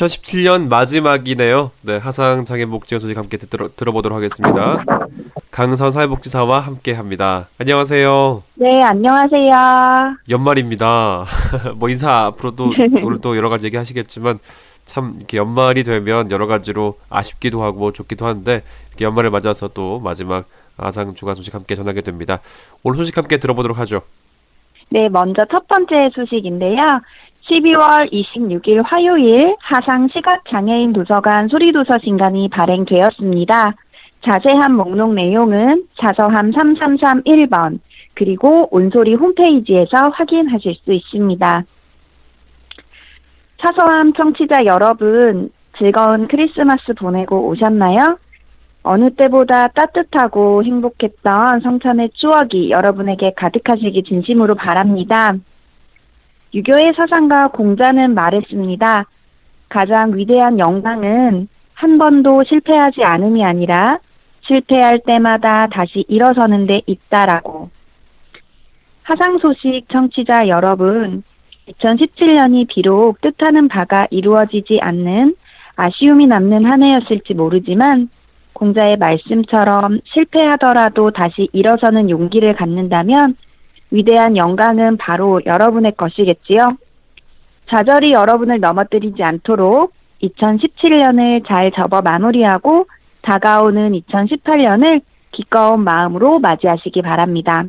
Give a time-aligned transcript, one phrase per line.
[0.00, 1.72] 2017년 마지막이네요.
[1.82, 4.84] 네, 하상 장애복 지원 소식 함께 들어, 들어보도록 하겠습니다.
[5.50, 7.48] 강선 사회복지사와 함께 합니다.
[7.58, 8.42] 안녕하세요.
[8.54, 10.16] 네, 안녕하세요.
[10.30, 11.26] 연말입니다.
[11.76, 12.72] 뭐 인사 앞으로도
[13.04, 14.38] 오늘 또 여러 가지 얘기하시겠지만
[14.86, 20.46] 참 이렇게 연말이 되면 여러 가지로 아쉽기도 하고 좋기도 한데 이렇게 연말을 맞아서 또 마지막
[20.78, 22.40] 하상 주간 소식 함께 전하게 됩니다.
[22.82, 24.02] 오늘 소식 함께 들어보도록 하죠.
[24.88, 27.00] 네, 먼저 첫 번째 소식인데요.
[27.50, 33.74] 12월 26일 화요일 하상 시각장애인 도서관 소리도서 신간이 발행되었습니다.
[34.24, 37.80] 자세한 목록 내용은 자서함 3331번
[38.14, 41.64] 그리고 온소리 홈페이지에서 확인하실 수 있습니다.
[43.58, 48.18] 사서함 청취자 여러분 즐거운 크리스마스 보내고 오셨나요?
[48.82, 55.34] 어느 때보다 따뜻하고 행복했던 성찬의 추억이 여러분에게 가득하시기 진심으로 바랍니다.
[56.54, 59.06] 유교의 사상가 공자는 말했습니다.
[59.68, 63.98] 가장 위대한 영광은 한 번도 실패하지 않음이 아니라
[64.42, 67.70] 실패할 때마다 다시 일어서는 데 있다라고.
[69.02, 71.22] 하상 소식 청취자 여러분,
[71.68, 75.36] 2017년이 비록 뜻하는 바가 이루어지지 않는
[75.76, 78.08] 아쉬움이 남는 한 해였을지 모르지만
[78.52, 83.36] 공자의 말씀처럼 실패하더라도 다시 일어서는 용기를 갖는다면
[83.90, 86.76] 위대한 영광은 바로 여러분의 것이겠지요.
[87.68, 89.92] 좌절이 여러분을 넘어뜨리지 않도록
[90.22, 92.86] 2017년을 잘 접어 마무리하고
[93.22, 95.02] 다가오는 2018년을
[95.32, 97.64] 기꺼운 마음으로 맞이하시기 바랍니다.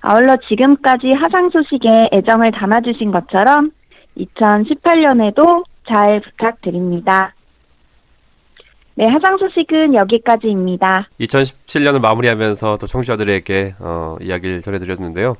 [0.00, 3.70] 아울러 지금까지 하상 소식에 애정을 담아주신 것처럼
[4.18, 7.34] 2018년에도 잘 부탁드립니다.
[8.96, 11.08] 네, 하상 소식은 여기까지입니다.
[11.20, 15.34] 2017년을 마무리하면서 또 청취자들에게 어, 이야기를 전해드렸는데요.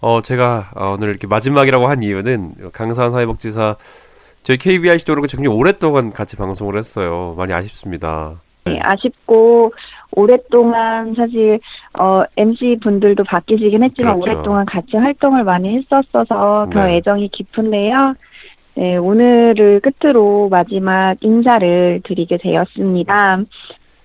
[0.00, 3.76] 어, 제가 어, 오늘 이렇게 마지막이라고 한 이유는 강산 사회복지사
[4.42, 7.34] 저희 KBIC도 그렇고 굉장히 오랫동안 같이 방송을 했어요.
[7.36, 8.40] 많이 아쉽습니다.
[8.64, 9.72] 네, 아쉽고
[10.12, 11.60] 오랫동안 사실
[11.98, 14.30] 어, MC 분들도 바뀌시긴 했지만 그렇죠.
[14.30, 16.96] 오랫동안 같이 활동을 많이 했었어서 더 네.
[16.96, 18.14] 애정이 깊은데요.
[18.78, 23.42] 네, 오늘을 끝으로 마지막 인사를 드리게 되었습니다.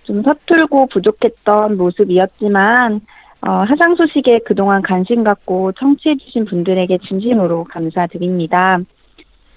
[0.02, 3.02] 좀 서툴고 부족했던 모습이었지만
[3.42, 8.80] 어, 하상 소식에 그동안 관심 갖고 청취해주신 분들에게 진심으로 감사드립니다.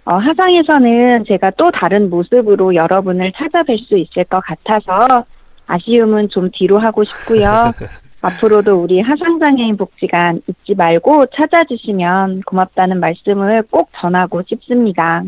[0.04, 5.25] 어, 하상에서는 제가 또 다른 모습으로 여러분을 찾아뵐 수 있을 것 같아서
[5.66, 7.72] 아쉬움은 좀 뒤로 하고 싶고요.
[8.27, 15.23] 앞으로도 우리 하상장애인 복지관 잊지 말고 찾아주시면 고맙다는 말씀을 꼭 전하고 싶습니다.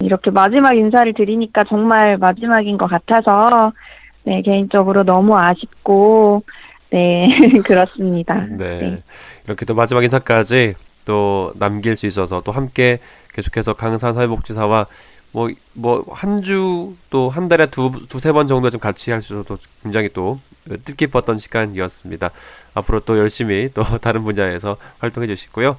[0.00, 3.72] 이렇게 마지막 인사를 드리니까 정말 마지막인 것 같아서
[4.24, 6.44] 네, 개인적으로 너무 아쉽고
[6.90, 7.28] 네,
[7.66, 8.46] 그렇습니다.
[8.50, 8.80] 네.
[8.80, 9.02] 네.
[9.46, 12.98] 이렇게 또 마지막 인사까지 또 남길 수 있어서 또 함께
[13.32, 14.86] 계속해서 강산 사회복지사와
[15.34, 19.58] 뭐, 뭐, 한 주, 또 한 달에 두, 두세 번 정도 좀 같이 할수 있어서
[19.82, 20.38] 굉장히 또
[20.84, 22.30] 뜻깊었던 시간이었습니다.
[22.74, 25.76] 앞으로 또 열심히 또 다른 분야에서 활동해 주시고요.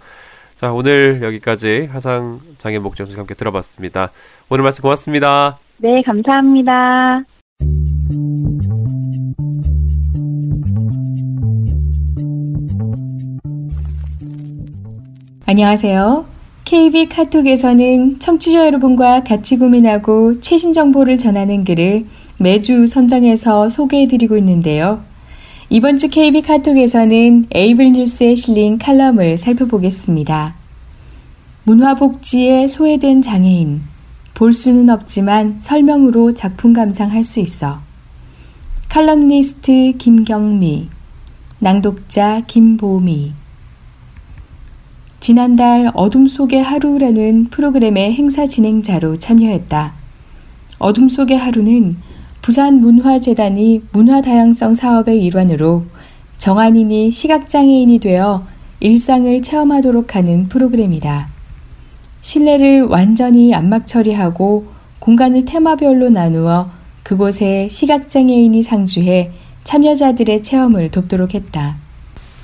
[0.56, 4.12] 자, 오늘 여기까지 하상 장애 목적 소식 함께 들어봤습니다.
[4.50, 5.58] 오늘 말씀 고맙습니다.
[5.78, 7.24] 네, 감사합니다.
[15.48, 16.35] 안녕하세요.
[16.66, 22.08] KB 카톡에서는 청취자 여러분과 같이 고민하고 최신 정보를 전하는 글을
[22.40, 25.04] 매주 선정해서 소개해드리고 있는데요.
[25.70, 30.56] 이번 주 KB 카톡에서는 에이블 뉴스에 실린 칼럼을 살펴보겠습니다.
[31.66, 33.82] 문화복지에 소외된 장애인.
[34.34, 37.80] 볼 수는 없지만 설명으로 작품 감상할 수 있어.
[38.90, 40.90] 칼럼니스트 김경미.
[41.60, 43.45] 낭독자 김보미.
[45.26, 49.96] 지난달 어둠 속의 하루라는 프로그램의 행사 진행자로 참여했다.
[50.78, 51.98] 어둠 속의 하루는
[52.44, 55.86] 부산 문화재단이 문화 다양성 사업의 일환으로
[56.38, 58.46] 정한인이 시각장애인이 되어
[58.82, 61.30] 일상을 체험하도록 하는 프로그램이다.
[62.22, 64.68] 실내를 완전히 안막 처리하고
[65.00, 66.70] 공간을 테마별로 나누어
[67.02, 69.32] 그곳에 시각장애인이 상주해
[69.64, 71.78] 참여자들의 체험을 돕도록 했다.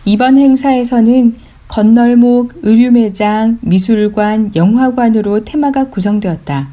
[0.06, 6.68] 이번 행사에서는 건널목, 의류매장, 미술관, 영화관으로 테마가 구성되었다.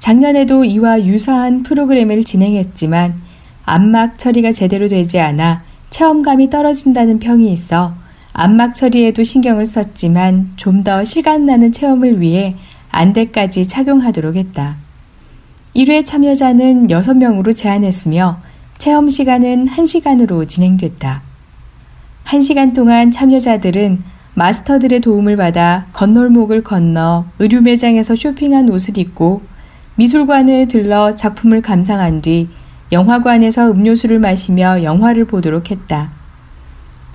[0.00, 3.14] 작년에도 이와 유사한 프로그램을 진행했지만
[3.64, 7.94] 안막 처리가 제대로 되지 않아 체험감이 떨어진다는 평이 있어
[8.32, 12.56] 안막 처리에도 신경을 썼지만 좀 더 실감나는 체험을 위해
[12.90, 14.78] 안대까지 착용하도록 했다.
[15.76, 18.40] 1회 참여자는 6명으로 제한했으며
[18.76, 21.29] 체험 시간은 1시간으로 진행됐다.
[22.24, 24.02] 1시간 동안 참여자들은
[24.34, 29.42] 마스터들의 도움을 받아 건널목을 건너 의류 매장에서 쇼핑한 옷을 입고
[29.96, 32.48] 미술관에 들러 작품을 감상한 뒤
[32.92, 36.12] 영화관에서 음료수를 마시며 영화를 보도록 했다.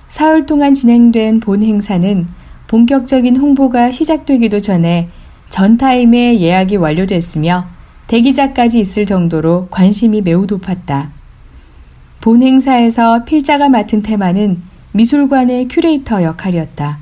[0.08, 2.26] 사흘 동안 진행된 본 행사는
[2.68, 5.08] 본격적인 홍보가 시작되기도 전에
[5.50, 7.66] 전타임에 예약이 완료됐으며
[8.06, 11.10] 대기자까지 있을 정도로 관심이 매우 높았다.
[12.20, 14.62] 본 행사에서 필자가 맡은 테마는
[14.96, 16.98] 미술관의 큐레이터 역할이었다.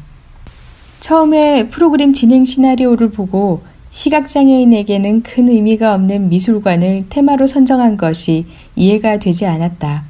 [0.99, 9.47] 처음에 프로그램 진행 시나리오를 보고 시각장애인에게는 큰 의미가 없는 미술관을 테마로 선정한 것이 이해가 되지
[9.47, 10.07] 않았다.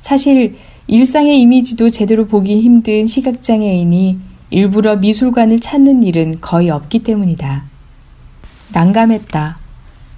[0.00, 0.56] 사실
[0.88, 4.18] 일상의 이미지도 제대로 보기 힘든 시각장애인이
[4.50, 7.66] 일부러 미술관을 찾는 일은 거의 없기 때문이다.
[8.72, 9.58] 난감했다.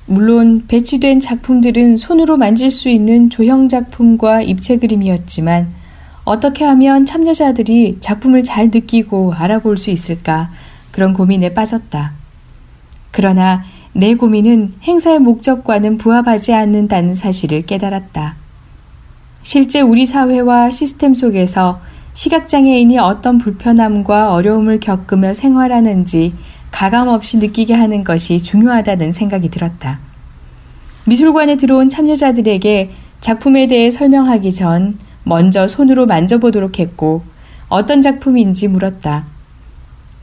[0.06, 5.78] 물론 배치된 작품들은 손으로 만질 수 있는 조형 작품과 입체 그림이었지만
[6.29, 10.51] 어떻게 하면 참여자들이 작품을 잘 느끼고 알아볼 수 있을까
[10.91, 12.13] 그런 고민에 빠졌다.
[13.11, 13.65] 그러나
[13.95, 18.37] 내 고민은 행사의 목적과는 부합하지 않는다는 사실을 깨달았다.
[19.43, 21.81] 실제 우리 사회와 시스템 속에서
[22.13, 26.35] 시각장애인이 어떤 불편함과 어려움을 겪으며 생활하는지
[26.71, 30.01] 가감 없이 느끼게 하는 것이 중요하다는 생각이 들었다.
[31.07, 32.91] 미술관에 들어온 참여자들에게
[33.21, 34.99] 작품에 대해 설명하기 전
[35.29, 37.23] 먼저 손으로 만져보도록 했고
[37.69, 39.27] 어떤 작품인지 물었다.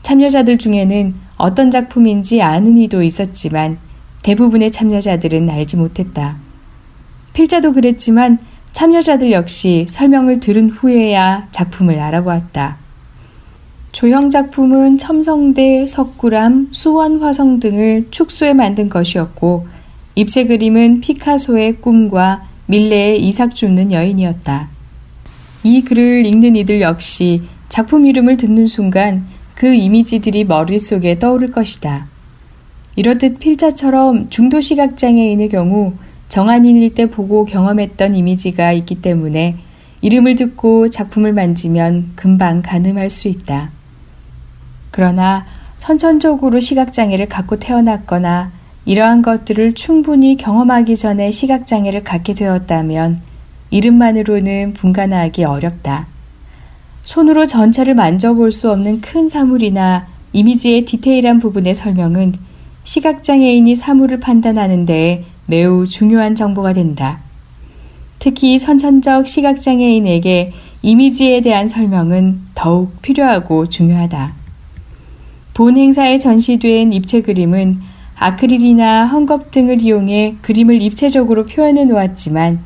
[0.02, 3.78] 참여자들 중에는 어떤 작품인지 아는 이도 있었지만
[4.24, 6.38] 대부분의 참여자들은 알지 못했다.
[7.34, 8.38] 필자도 그랬지만
[8.72, 12.78] 참여자들 역시 설명을 들은 후에야 작품을 알아보았다.
[13.92, 19.68] 조형 작품은 첨성대, 석굴암, 수원 화성 등을 축소해 만든 것이었고
[20.16, 24.75] 입체 그림은 피카소의 꿈과 밀레의 이삭 줍는 여인이었다.
[25.68, 29.24] 이 글을 읽는 이들 역시 작품 이름을 듣는 순간
[29.56, 32.06] 그 이미지들이 머릿속에 떠오를 것이다.
[32.94, 35.94] 이렇듯 필자처럼 중도 시각장애인의 경우
[36.28, 39.56] 정한인일 때 보고 경험했던 이미지가 있기 때문에
[40.02, 43.72] 이름을 듣고 작품을 만지면 금방 가늠할 수 있다.
[44.92, 45.46] 그러나
[45.78, 48.52] 선천적으로 시각장애를 갖고 태어났거나
[48.84, 53.25] 이러한 것들을 충분히 경험하기 전에 시각장애를 갖게 되었다면
[53.70, 56.06] 이름만으로는 분간하기 어렵다.
[57.04, 62.34] 손으로 전체를 만져볼 수 없는 큰 사물이나 이미지의 디테일한 부분의 설명은
[62.84, 67.20] 시각장애인이 사물을 판단하는 데 매우 중요한 정보가 된다.
[68.18, 70.52] 특히 선천적 시각장애인에게
[70.82, 74.34] 이미지에 대한 설명은 더욱 필요하고 중요하다.
[75.54, 77.80] 본 행사에 전시된 입체 그림은
[78.16, 82.60] 아크릴이나 헝겊 등을 이용해 그림을 입체적으로 표현해 놓았지만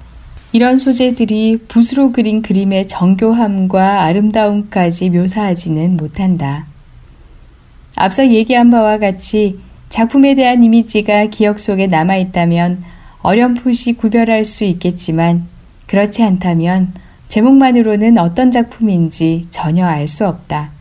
[0.52, 6.66] 이런 소재들이 붓으로 그린 그림의 정교함과 아름다움까지 묘사하지는 못한다.
[7.94, 9.60] 앞서 얘기한 바와 같이
[9.90, 12.82] 작품에 대한 이미지가 기억 속에 남아 있다면
[13.22, 15.46] 어렴풋이 구별할 수 있겠지만
[15.86, 16.94] 그렇지 않다면
[17.28, 20.72] 제목만으로는 어떤 작품인지 전혀 알 수 없다.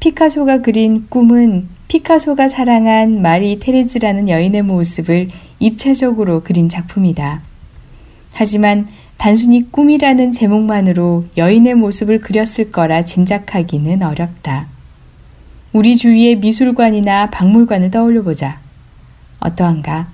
[0.00, 5.28] 피카소가 그린 꿈은 피카소가 사랑한 마리 테레즈라는 여인의 모습을
[5.58, 7.42] 입체적으로 그린 작품이다.
[8.38, 14.68] 하지만 단순히 꿈이라는 제목만으로 여인의 모습을 그렸을 거라 짐작하기는 어렵다.
[15.72, 18.60] 우리 주위의 미술관이나 박물관을 떠올려 보자.
[19.40, 20.06] 어떠한가?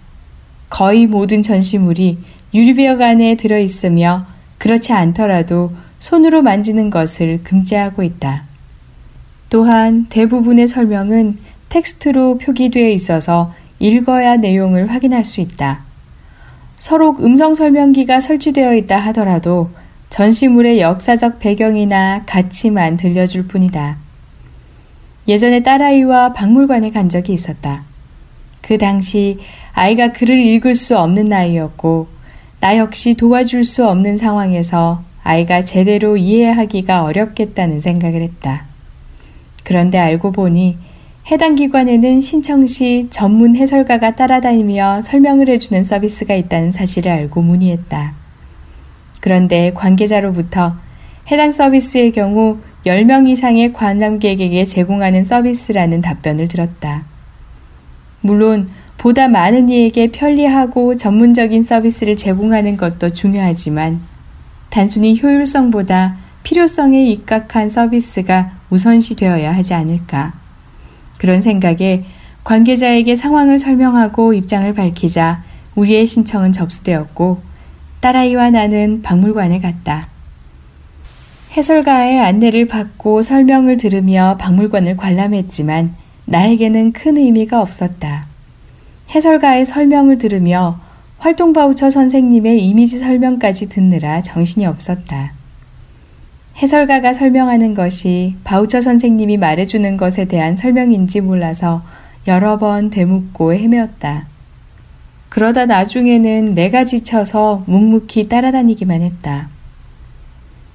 [0.70, 2.16] 거의 모든 전시물이
[2.54, 4.24] 유리벽 안에 들어 있으며
[4.56, 8.44] 그렇지 않더라도 손으로 만지는 것을 금지하고 있다.
[9.50, 11.36] 또한 대부분의 설명은
[11.68, 15.84] 텍스트로 표기되어 있어서 읽어야 내용을 확인할 수 있다.
[16.84, 19.70] 서로 음성 설명기가 설치되어 있다 하더라도
[20.10, 23.96] 전시물의 역사적 배경이나 가치만 들려줄 뿐이다.
[25.26, 27.84] 예전에 딸아이와 박물관에 간 적이 있었다.
[28.60, 29.38] 그 당시
[29.72, 32.06] 아이가 글을 읽을 수 없는 나이였고,
[32.60, 38.66] 나 역시 도와줄 수 없는 상황에서 아이가 제대로 이해하기가 어렵겠다는 생각을 했다.
[39.62, 40.76] 그런데 알고 보니
[41.30, 48.12] 해당 기관에는 신청 시 전문 해설가가 따라다니며 설명을 해주는 서비스가 있다는 사실을 알고 문의했다.
[49.20, 50.76] 그런데 관계자로부터
[51.30, 57.06] 해당 서비스의 경우 10명 이상의 관람객에게 제공하는 서비스라는 답변을 들었다.
[58.20, 64.02] 물론 보다 많은 이에게 편리하고 전문적인 서비스를 제공하는 것도 중요하지만
[64.68, 70.43] 단순히 효율성보다 필요성에 입각한 서비스가 우선시 되어야 하지 않을까.
[71.18, 72.04] 그런 생각에
[72.44, 75.42] 관계자에게 상황을 설명하고 입장을 밝히자
[75.74, 77.40] 우리의 신청은 접수되었고
[78.00, 80.08] 딸아이와 나는 박물관에 갔다.
[81.56, 85.94] 해설가의 안내를 받고 설명을 들으며 박물관을 관람했지만
[86.26, 88.26] 나에게는 큰 의미가 없었다.
[89.10, 90.80] 해설가의 설명을 들으며
[91.18, 95.32] 활동 바우처 선생님의 이미지 설명까지 듣느라 정신이 없었다.
[96.56, 101.82] 해설가가 설명하는 것이 바우처 선생님이 말해주는 것에 대한 설명인지 몰라서
[102.26, 104.26] 여러 번 되묻고 헤매었다.
[105.28, 109.48] 그러다 나중에는 내가 지쳐서 묵묵히 따라다니기만 했다.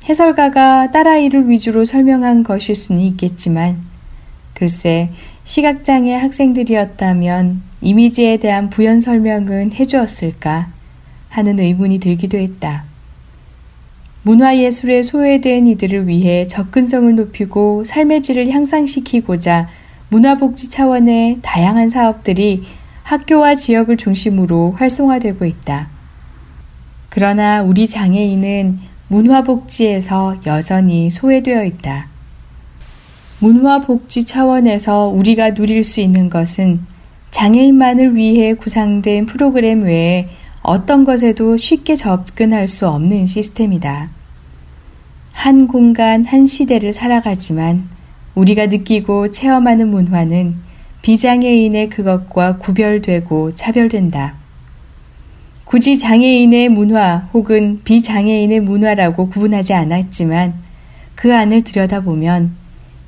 [0.08, 3.82] 해설가가 딸아이를 위주로 설명한 것일 수는 있겠지만,
[4.54, 5.12] 글쎄,
[5.46, 10.72] 시각장애 학생들이었다면 이미지에 대한 부연 설명은 해주었을까
[11.30, 12.89] 하는 의문이 들기도 했다.
[14.24, 19.70] 문화예술에 소외된 이들을 위해 접근성을 높이고 삶의 질을 향상시키고자
[20.10, 22.64] 문화복지 차원의 다양한 사업들이
[23.04, 25.90] 학교와 지역을 중심으로 활성화되고 있다.
[27.10, 32.08] 그러나 우리 장애인은 문화복지에서 여전히 소외되어 있다.
[33.40, 36.82] 문화복지 차원에서 우리가 누릴 수 있는 것은
[37.32, 40.28] 장애인만을 위해 구상된 프로그램 외에
[40.62, 44.10] 어떤 것에도 쉽게 접근할 수 없는 시스템이다.
[45.32, 47.88] 한 공간, 한 시대를 살아가지만
[48.36, 50.56] 우리가 느끼고 체험하는 문화는
[51.02, 54.36] 비장애인의 그것과 구별되고 차별된다.
[55.64, 60.56] 굳이 장애인의 문화 혹은 비장애인의 문화라고 구분하지 않았지만
[61.16, 62.56] 그 안을 들여다보면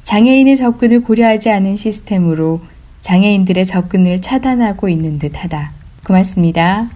[0.04, 2.62] 장애인의 접근을 고려하지 않은 시스템으로
[3.02, 5.74] 장애인들의 접근을 차단하고 있는 듯 하다.
[6.06, 6.90] 고맙습니다.